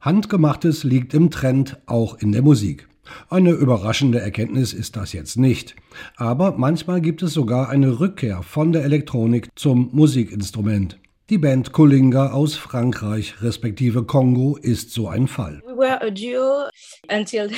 Handgemachtes 0.00 0.82
liegt 0.82 1.12
im 1.12 1.30
Trend, 1.30 1.76
auch 1.84 2.16
in 2.18 2.32
der 2.32 2.40
Musik. 2.40 2.88
Eine 3.28 3.50
überraschende 3.50 4.18
Erkenntnis 4.18 4.72
ist 4.72 4.96
das 4.96 5.12
jetzt 5.12 5.36
nicht. 5.36 5.76
Aber 6.16 6.56
manchmal 6.56 7.02
gibt 7.02 7.22
es 7.22 7.34
sogar 7.34 7.68
eine 7.68 8.00
Rückkehr 8.00 8.42
von 8.42 8.72
der 8.72 8.84
Elektronik 8.84 9.48
zum 9.56 9.90
Musikinstrument. 9.92 10.98
Die 11.28 11.36
Band 11.36 11.72
Kulinga 11.72 12.32
aus 12.32 12.56
Frankreich 12.56 13.42
respektive 13.42 14.04
Kongo 14.04 14.56
ist 14.56 14.92
so 14.92 15.08
ein 15.08 15.28
Fall. 15.28 15.62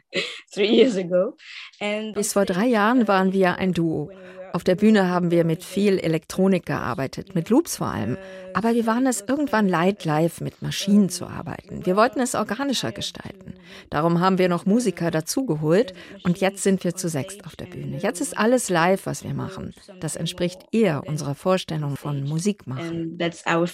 Bis 2.14 2.32
vor 2.32 2.46
drei 2.46 2.66
Jahren 2.66 3.06
waren 3.06 3.32
wir 3.32 3.58
ein 3.58 3.72
Duo. 3.72 4.10
Auf 4.52 4.64
der 4.64 4.74
Bühne 4.74 5.08
haben 5.08 5.30
wir 5.30 5.44
mit 5.44 5.64
viel 5.64 5.98
Elektronik 5.98 6.66
gearbeitet, 6.66 7.34
mit 7.34 7.48
Loops 7.48 7.76
vor 7.76 7.86
allem. 7.86 8.18
Aber 8.52 8.74
wir 8.74 8.86
waren 8.86 9.06
es 9.06 9.24
irgendwann 9.26 9.66
leid, 9.66 10.04
live 10.04 10.42
mit 10.42 10.60
Maschinen 10.60 11.08
zu 11.08 11.26
arbeiten. 11.26 11.86
Wir 11.86 11.96
wollten 11.96 12.20
es 12.20 12.34
organischer 12.34 12.92
gestalten. 12.92 13.54
Darum 13.88 14.20
haben 14.20 14.36
wir 14.36 14.50
noch 14.50 14.66
Musiker 14.66 15.10
dazugeholt 15.10 15.94
und 16.24 16.38
jetzt 16.38 16.62
sind 16.62 16.84
wir 16.84 16.94
zu 16.94 17.08
sechst 17.08 17.46
auf 17.46 17.56
der 17.56 17.64
Bühne. 17.64 17.96
Jetzt 17.96 18.20
ist 18.20 18.36
alles 18.36 18.68
live, 18.68 19.06
was 19.06 19.24
wir 19.24 19.32
machen. 19.32 19.72
Das 20.00 20.16
entspricht 20.16 20.66
eher 20.70 21.06
unserer 21.06 21.34
Vorstellung 21.34 21.96
von 21.96 22.24
Musik 22.24 22.66
machen. 22.66 23.18
Uh, 23.18 23.66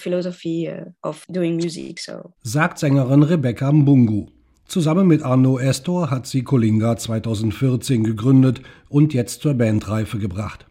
Sagt 2.43 2.79
Sängerin 2.79 3.23
Rebecca 3.23 3.71
Mbungu. 3.71 4.27
Zusammen 4.65 5.07
mit 5.07 5.23
Arno 5.23 5.57
Estor 5.59 6.09
hat 6.11 6.27
sie 6.27 6.43
Kolinga 6.43 6.95
2014 6.95 8.03
gegründet 8.03 8.61
und 8.87 9.13
jetzt 9.13 9.41
zur 9.41 9.55
Bandreife 9.55 10.19
gebracht. 10.19 10.68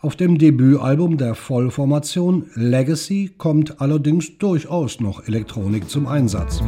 Auf 0.00 0.16
dem 0.16 0.38
Debütalbum 0.38 1.16
der 1.16 1.34
Vollformation 1.34 2.46
Legacy 2.54 3.32
kommt 3.38 3.80
allerdings 3.80 4.38
durchaus 4.38 5.00
noch 5.00 5.26
Elektronik 5.26 5.88
zum 5.88 6.06
Einsatz. 6.06 6.62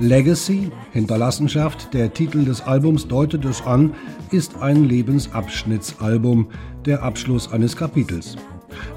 Legacy, 0.00 0.72
Hinterlassenschaft, 0.92 1.94
der 1.94 2.12
Titel 2.12 2.44
des 2.44 2.60
Albums 2.62 3.06
deutet 3.06 3.44
es 3.44 3.62
an, 3.62 3.94
ist 4.30 4.56
ein 4.60 4.84
Lebensabschnittsalbum, 4.84 6.48
der 6.84 7.02
Abschluss 7.02 7.52
eines 7.52 7.76
Kapitels. 7.76 8.36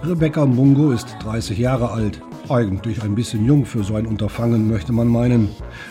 Rebecca 0.01 0.45
Mungo 0.45 0.91
ist 0.91 1.15
30 1.21 1.59
Jahre 1.59 1.91
alt, 1.91 2.21
eigentlich 2.49 3.03
ein 3.03 3.15
bisschen 3.15 3.45
jung 3.45 3.65
für 3.65 3.83
so 3.83 3.95
ein 3.95 4.05
Unterfangen, 4.05 4.69
möchte 4.69 4.93
man 4.93 5.07
meinen. 5.07 5.49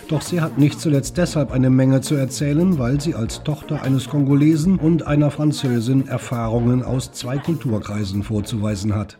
Doch 0.08 0.22
sie 0.22 0.40
hat 0.40 0.58
nicht 0.58 0.80
zuletzt 0.80 1.16
deshalb 1.16 1.52
eine 1.52 1.70
Menge 1.70 2.00
zu 2.00 2.14
erzählen, 2.14 2.78
weil 2.78 3.00
sie 3.00 3.14
als 3.14 3.42
Tochter 3.42 3.82
eines 3.82 4.08
Kongolesen 4.08 4.78
und 4.78 5.06
einer 5.06 5.30
Französin 5.30 6.08
Erfahrungen 6.08 6.82
aus 6.82 7.12
zwei 7.12 7.38
Kulturkreisen 7.38 8.22
vorzuweisen 8.22 8.94
hat. 8.94 9.18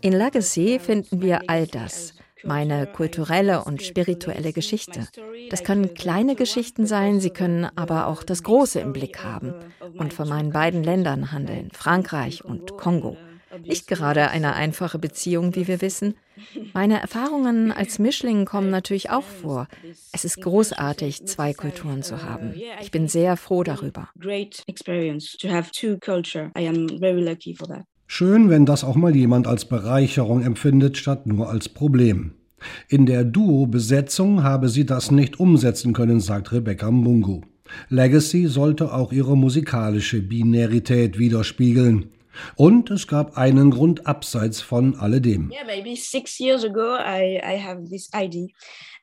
In 0.00 0.12
Legacy 0.12 0.78
finden 0.78 1.22
wir 1.22 1.40
all 1.48 1.66
das 1.66 2.14
meine 2.46 2.86
kulturelle 2.86 3.64
und 3.64 3.82
spirituelle 3.82 4.52
Geschichte. 4.52 5.08
Das 5.50 5.64
können 5.64 5.94
kleine 5.94 6.36
Geschichten 6.36 6.86
sein, 6.86 7.20
sie 7.20 7.30
können 7.30 7.66
aber 7.76 8.06
auch 8.06 8.22
das 8.22 8.42
Große 8.42 8.80
im 8.80 8.92
Blick 8.92 9.22
haben 9.22 9.54
und 9.98 10.12
von 10.12 10.28
meinen 10.28 10.52
beiden 10.52 10.82
Ländern 10.82 11.32
handeln, 11.32 11.70
Frankreich 11.72 12.44
und 12.44 12.76
Kongo. 12.76 13.16
Nicht 13.66 13.86
gerade 13.86 14.30
eine 14.30 14.54
einfache 14.54 14.98
Beziehung, 14.98 15.54
wie 15.54 15.68
wir 15.68 15.80
wissen. 15.80 16.14
Meine 16.74 17.00
Erfahrungen 17.00 17.72
als 17.72 17.98
Mischling 17.98 18.44
kommen 18.44 18.70
natürlich 18.70 19.10
auch 19.10 19.24
vor. 19.24 19.68
Es 20.12 20.24
ist 20.24 20.40
großartig, 20.40 21.26
zwei 21.26 21.54
Kulturen 21.54 22.02
zu 22.02 22.22
haben. 22.22 22.54
Ich 22.80 22.90
bin 22.90 23.08
sehr 23.08 23.36
froh 23.36 23.62
darüber. 23.62 24.08
Schön, 28.08 28.50
wenn 28.50 28.66
das 28.66 28.84
auch 28.84 28.94
mal 28.94 29.16
jemand 29.16 29.46
als 29.46 29.64
Bereicherung 29.64 30.42
empfindet, 30.42 30.96
statt 30.96 31.26
nur 31.26 31.50
als 31.50 31.68
Problem. 31.68 32.32
In 32.88 33.06
der 33.06 33.24
Duo-Besetzung 33.24 34.42
habe 34.42 34.68
sie 34.68 34.86
das 34.86 35.10
nicht 35.10 35.40
umsetzen 35.40 35.92
können, 35.92 36.20
sagt 36.20 36.52
Rebecca 36.52 36.90
Mungu. 36.90 37.42
Legacy 37.88 38.46
sollte 38.46 38.92
auch 38.92 39.12
ihre 39.12 39.36
musikalische 39.36 40.22
Binarität 40.22 41.18
widerspiegeln. 41.18 42.10
Und 42.54 42.90
es 42.90 43.06
gab 43.06 43.36
einen 43.36 43.70
Grund 43.70 44.06
abseits 44.06 44.60
von 44.60 44.96
alledem. 44.98 45.52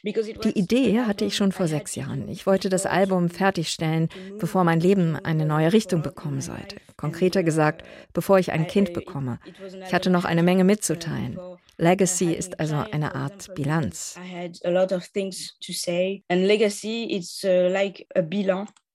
Die 0.06 0.60
Idee 0.60 1.00
hatte 1.02 1.24
ich 1.24 1.36
schon 1.36 1.54
vor 1.54 1.68
sechs 1.68 1.96
Jahren. 1.96 2.28
Ich 2.28 2.46
wollte 2.46 2.68
das 2.70 2.86
Album 2.86 3.30
fertigstellen, 3.30 4.10
bevor 4.38 4.66
mein 4.66 4.82
Leben 4.82 5.16
eine 5.16 5.46
neue 5.46 5.72
Richtung 5.72 6.02
bekommen 6.02 6.42
sollte. 6.42 6.76
Konkreter 6.98 7.44
gesagt, 7.44 7.84
bevor 8.12 8.38
ich 8.38 8.52
ein 8.52 8.68
Kind 8.68 8.94
bekomme. 8.94 9.40
Ich 9.86 9.94
hatte 9.94 10.10
noch 10.10 10.26
eine 10.26 10.44
Menge 10.44 10.66
mitzuteilen. 10.66 11.40
Legacy 11.78 12.34
ist 12.34 12.60
also 12.60 12.76
eine 12.92 13.16
Art 13.16 13.56
Bilanz. 13.56 14.20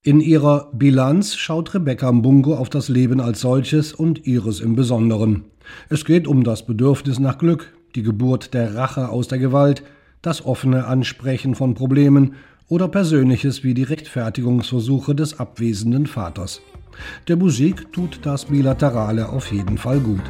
In 0.05 0.21
ihrer 0.21 0.71
Bilanz 0.73 1.35
schaut 1.35 1.75
Rebecca 1.75 2.13
Mbungo 2.13 2.55
auf 2.55 2.71
das 2.71 2.89
Leben 2.89 3.21
als 3.21 3.41
solches 3.41 3.93
und 3.93 4.27
ihres 4.27 4.61
im 4.61 4.77
Besonderen. 4.77 5.47
Es 5.89 6.05
geht 6.05 6.29
um 6.29 6.45
das 6.45 6.65
Bedürfnis 6.65 7.19
nach 7.19 7.37
Glück, 7.37 7.73
die 7.97 8.05
Geburt 8.05 8.55
der 8.55 8.77
Rache 8.77 9.09
aus 9.09 9.27
der 9.27 9.41
Gewalt, 9.41 9.83
das 10.23 10.47
offene 10.47 10.87
Ansprechen 10.87 11.57
von 11.57 11.75
Problemen 11.75 12.37
oder 12.69 12.87
Persönliches 12.87 13.65
wie 13.65 13.75
die 13.75 13.83
Rechtfertigungsversuche 13.83 15.17
des 15.17 15.41
abwesenden 15.41 16.07
Vaters. 16.07 16.63
Der 17.27 17.37
Musik 17.37 17.93
tut 17.93 18.21
das 18.23 18.45
Bilaterale 18.45 19.29
auf 19.29 19.51
jeden 19.51 19.79
Fall 19.79 19.99
gut. 19.99 20.23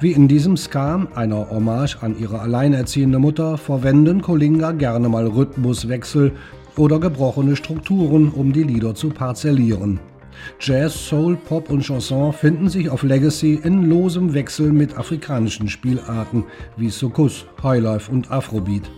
Wie 0.00 0.12
in 0.12 0.28
diesem 0.28 0.56
Ska, 0.56 1.08
einer 1.16 1.50
Hommage 1.50 1.96
an 2.02 2.16
ihre 2.16 2.38
alleinerziehende 2.38 3.18
Mutter, 3.18 3.58
verwenden 3.58 4.22
Kolinga 4.22 4.70
gerne 4.70 5.08
mal 5.08 5.26
Rhythmuswechsel 5.26 6.30
oder 6.76 7.00
gebrochene 7.00 7.56
Strukturen, 7.56 8.30
um 8.30 8.52
die 8.52 8.62
Lieder 8.62 8.94
zu 8.94 9.08
parzellieren. 9.08 9.98
Jazz, 10.60 11.08
Soul, 11.08 11.34
Pop 11.34 11.68
und 11.68 11.82
Chanson 11.82 12.32
finden 12.32 12.68
sich 12.68 12.90
auf 12.90 13.02
Legacy 13.02 13.58
in 13.64 13.90
losem 13.90 14.34
Wechsel 14.34 14.70
mit 14.70 14.96
afrikanischen 14.96 15.68
Spielarten 15.68 16.44
wie 16.76 16.90
Soukous, 16.90 17.46
Highlife 17.60 18.12
und 18.12 18.30
Afrobeat. 18.30 18.88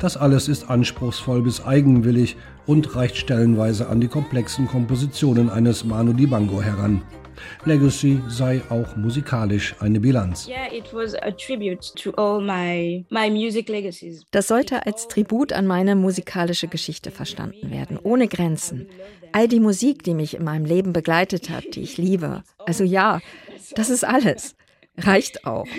Das 0.00 0.16
alles 0.16 0.48
ist 0.48 0.68
anspruchsvoll 0.68 1.42
bis 1.42 1.64
eigenwillig 1.64 2.36
und 2.66 2.96
reicht 2.96 3.16
stellenweise 3.16 3.88
an 3.88 4.00
die 4.00 4.08
komplexen 4.08 4.66
Kompositionen 4.66 5.50
eines 5.50 5.84
Manu 5.84 6.12
Dibango 6.12 6.60
heran. 6.60 7.00
Legacy 7.64 8.22
sei 8.28 8.62
auch 8.68 8.96
musikalisch 8.96 9.74
eine 9.80 10.00
Bilanz. 10.00 10.48
Das 14.30 14.48
sollte 14.48 14.86
als 14.86 15.08
Tribut 15.08 15.52
an 15.52 15.66
meine 15.66 15.96
musikalische 15.96 16.68
Geschichte 16.68 17.10
verstanden 17.10 17.70
werden, 17.70 17.98
ohne 18.02 18.28
Grenzen. 18.28 18.86
All 19.32 19.48
die 19.48 19.60
Musik, 19.60 20.02
die 20.02 20.14
mich 20.14 20.34
in 20.34 20.44
meinem 20.44 20.64
Leben 20.64 20.92
begleitet 20.92 21.50
hat, 21.50 21.74
die 21.74 21.82
ich 21.82 21.96
liebe. 21.96 22.42
Also 22.66 22.84
ja, 22.84 23.20
das 23.74 23.90
ist 23.90 24.04
alles. 24.04 24.56
Reicht 24.98 25.46
auch. 25.46 25.66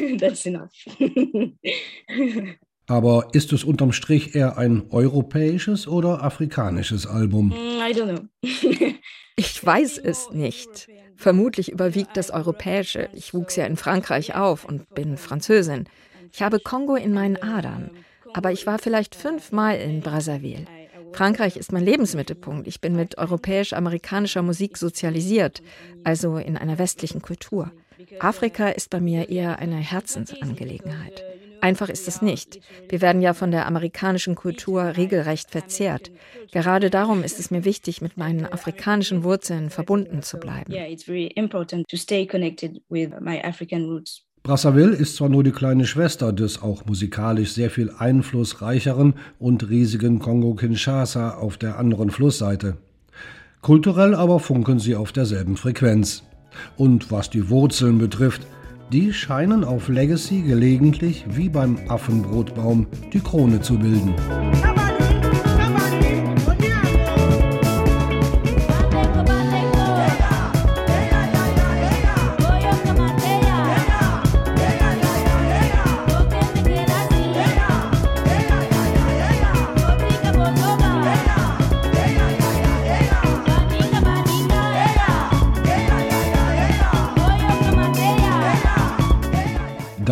Aber 2.88 3.30
ist 3.32 3.54
es 3.54 3.64
unterm 3.64 3.94
Strich 3.94 4.36
eher 4.36 4.58
ein 4.58 4.84
europäisches 4.90 5.88
oder 5.88 6.22
afrikanisches 6.22 7.08
Album? 7.08 7.50
Mm, 7.50 8.30
ich 9.38 9.66
weiß 9.66 10.00
es 10.00 10.32
nicht. 10.32 10.90
Vermutlich 11.24 11.72
überwiegt 11.72 12.18
das 12.18 12.32
Europäische. 12.32 13.08
Ich 13.14 13.34
wuchs 13.34 13.56
ja 13.56 13.66
in 13.66 13.78
Frankreich 13.78 14.36
auf 14.36 14.66
und 14.66 14.94
bin 14.94 15.16
Französin. 15.16 15.86
Ich 16.34 16.42
habe 16.42 16.60
Kongo 16.60 16.96
in 16.98 17.14
meinen 17.14 17.42
Adern. 17.42 17.92
Aber 18.34 18.52
ich 18.52 18.68
war 18.68 18.78
vielleicht 18.78 19.16
fünfmal 19.16 19.78
in 19.78 20.02
Brazzaville. 20.02 20.66
Frankreich 21.14 21.56
ist 21.56 21.72
mein 21.72 21.86
Lebensmittelpunkt. 21.86 22.68
Ich 22.68 22.82
bin 22.82 22.98
mit 22.98 23.18
europäisch-amerikanischer 23.18 24.42
Musik 24.42 24.76
sozialisiert, 24.78 25.64
also 26.04 26.36
in 26.36 26.58
einer 26.58 26.78
westlichen 26.78 27.22
Kultur. 27.22 27.72
Afrika 28.20 28.68
ist 28.68 28.90
bei 28.90 29.00
mir 29.00 29.30
eher 29.30 29.60
eine 29.60 29.78
Herzensangelegenheit. 29.78 31.24
Einfach 31.64 31.88
ist 31.88 32.10
es 32.10 32.22
nicht. 32.22 32.60
Wir 32.90 33.00
werden 33.00 33.22
ja 33.22 33.34
von 33.34 33.50
der 33.50 33.68
amerikanischen 33.68 34.36
Kultur 34.36 34.98
regelrecht 34.98 35.50
verzehrt. 35.50 36.12
Gerade 36.52 36.90
darum 36.90 37.24
ist 37.24 37.40
es 37.40 37.52
mir 37.52 37.64
wichtig, 37.64 38.02
mit 38.02 38.18
meinen 38.18 38.46
afrikanischen 38.46 39.24
Wurzeln 39.24 39.70
verbunden 39.70 40.22
zu 40.24 40.40
bleiben. 40.40 40.74
Brazzaville 44.44 44.94
ist 44.94 45.16
zwar 45.16 45.30
nur 45.30 45.44
die 45.46 45.52
kleine 45.54 45.86
Schwester 45.86 46.34
des 46.34 46.62
auch 46.62 46.86
musikalisch 46.86 47.54
sehr 47.54 47.70
viel 47.70 47.94
einflussreicheren 47.98 49.14
und 49.40 49.70
riesigen 49.70 50.20
Kongo-Kinshasa 50.20 51.36
auf 51.36 51.56
der 51.56 51.80
anderen 51.80 52.10
Flussseite. 52.10 52.76
Kulturell 53.62 54.16
aber 54.16 54.42
funken 54.42 54.80
sie 54.80 54.98
auf 54.98 55.14
derselben 55.14 55.56
Frequenz. 55.56 56.24
Und 56.76 57.10
was 57.10 57.30
die 57.30 57.50
Wurzeln 57.50 58.00
betrifft, 58.00 58.46
die 58.94 59.12
scheinen 59.12 59.64
auf 59.64 59.90
Legacy 59.90 60.42
gelegentlich 60.42 61.26
wie 61.28 61.50
beim 61.50 61.78
Affenbrotbaum 61.88 62.86
die 63.12 63.22
Krone 63.22 63.60
zu 63.60 63.80
bilden. 63.80 64.14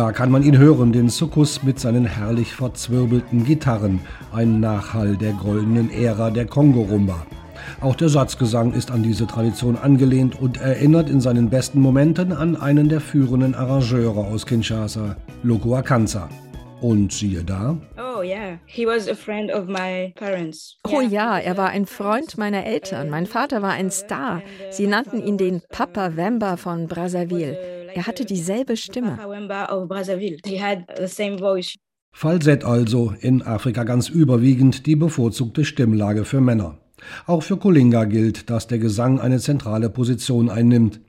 Da 0.02 0.10
kann 0.10 0.32
man 0.32 0.42
ihn 0.42 0.58
hören, 0.58 0.90
den 0.90 1.08
Sukkus 1.08 1.62
mit 1.62 1.78
seinen 1.78 2.04
herrlich 2.04 2.52
verzwirbelten 2.54 3.44
Gitarren, 3.44 4.00
ein 4.32 4.58
Nachhall 4.58 5.16
der 5.16 5.30
goldenen 5.30 5.92
Ära 5.92 6.30
der 6.30 6.44
Kongo-Rumba. 6.44 7.24
Auch 7.80 7.94
der 7.94 8.08
Satzgesang 8.08 8.72
ist 8.72 8.90
an 8.90 9.04
diese 9.04 9.28
Tradition 9.28 9.76
angelehnt 9.76 10.42
und 10.42 10.60
erinnert 10.60 11.08
in 11.08 11.20
seinen 11.20 11.50
besten 11.50 11.80
Momenten 11.80 12.32
an 12.32 12.56
einen 12.56 12.88
der 12.88 13.00
führenden 13.00 13.54
Arrangeure 13.54 14.26
aus 14.26 14.44
Kinshasa, 14.44 15.14
Loko 15.44 15.76
Akanza. 15.76 16.28
Und 16.80 17.12
siehe 17.12 17.44
da. 17.44 17.78
Oh 17.96 18.22
ja, 18.22 18.58
Oh 20.82 21.00
ja, 21.00 21.38
er 21.38 21.56
war 21.56 21.68
ein 21.68 21.86
Freund 21.86 22.36
meiner 22.38 22.66
Eltern. 22.66 23.08
Mein 23.08 23.26
Vater 23.26 23.62
war 23.62 23.70
ein 23.70 23.92
Star. 23.92 24.42
Sie 24.70 24.88
nannten 24.88 25.24
ihn 25.24 25.38
den 25.38 25.62
Papa 25.70 26.16
Wemba 26.16 26.56
von 26.56 26.88
Brazzaville. 26.88 27.81
Er 27.94 28.06
hatte 28.06 28.24
dieselbe 28.24 28.76
Stimme. 28.76 29.18
Falsett 32.14 32.64
also, 32.64 33.14
in 33.20 33.42
Afrika 33.42 33.84
ganz 33.84 34.08
überwiegend 34.08 34.86
die 34.86 34.96
bevorzugte 34.96 35.64
Stimmlage 35.64 36.24
für 36.24 36.40
Männer. 36.40 36.78
Auch 37.26 37.42
für 37.42 37.56
Kolinga 37.56 38.04
gilt, 38.04 38.50
dass 38.50 38.66
der 38.66 38.78
Gesang 38.78 39.18
eine 39.18 39.40
zentrale 39.40 39.88
Position 39.90 40.50
einnimmt. 40.50 41.00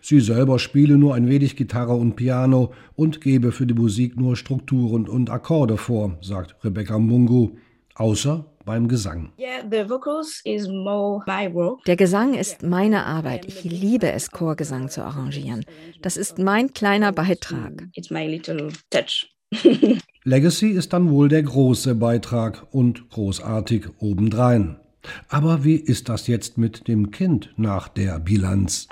Sie 0.00 0.20
selber 0.20 0.58
spiele 0.58 0.98
nur 0.98 1.14
ein 1.14 1.28
wenig 1.28 1.56
Gitarre 1.56 1.94
und 1.94 2.14
Piano 2.14 2.72
und 2.94 3.20
gebe 3.20 3.52
für 3.52 3.66
die 3.66 3.74
Musik 3.74 4.16
nur 4.16 4.36
Strukturen 4.36 5.08
und 5.08 5.30
Akkorde 5.30 5.76
vor, 5.76 6.18
sagt 6.20 6.56
Rebecca 6.64 6.98
Mungu, 6.98 7.56
außer 7.94 8.46
beim 8.64 8.88
Gesang. 8.88 9.32
Der 11.86 11.96
Gesang 11.96 12.34
ist 12.34 12.62
meine 12.62 13.06
Arbeit. 13.06 13.44
Ich 13.46 13.64
liebe 13.64 14.12
es, 14.12 14.30
Chorgesang 14.30 14.88
zu 14.88 15.02
arrangieren. 15.02 15.64
Das 16.00 16.16
ist 16.16 16.38
mein 16.38 16.72
kleiner 16.72 17.12
Beitrag. 17.12 17.88
Legacy 20.24 20.70
ist 20.70 20.92
dann 20.92 21.10
wohl 21.10 21.28
der 21.28 21.42
große 21.42 21.94
Beitrag 21.94 22.66
und 22.70 23.10
großartig 23.10 23.86
obendrein. 23.98 24.78
Aber 25.28 25.64
wie 25.64 25.76
ist 25.76 26.08
das 26.08 26.26
jetzt 26.26 26.58
mit 26.58 26.86
dem 26.88 27.10
Kind 27.10 27.52
nach 27.56 27.88
der 27.88 28.18
Bilanz? 28.20 28.86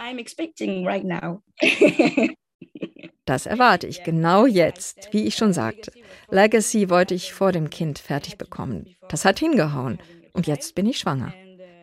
Das 3.24 3.46
erwarte 3.46 3.86
ich 3.86 4.02
genau 4.02 4.46
jetzt, 4.46 5.08
wie 5.12 5.26
ich 5.26 5.36
schon 5.36 5.52
sagte. 5.52 5.92
Legacy 6.30 6.90
wollte 6.90 7.14
ich 7.14 7.32
vor 7.32 7.52
dem 7.52 7.70
Kind 7.70 7.98
fertig 7.98 8.38
bekommen. 8.38 8.96
Das 9.08 9.24
hat 9.24 9.38
hingehauen. 9.38 9.98
Und 10.32 10.46
jetzt 10.46 10.74
bin 10.74 10.86
ich 10.86 10.98
schwanger. 10.98 11.32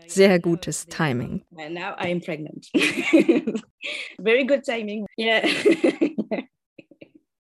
Sehr 0.07 0.39
gutes 0.39 0.88
Timing. 0.88 1.44
Now 1.51 1.94
I 2.01 2.12
am 2.12 2.22
pregnant. 2.22 2.69
Very 4.18 4.45
good 4.45 4.63
timing. 4.63 5.06
Yeah. 5.18 5.42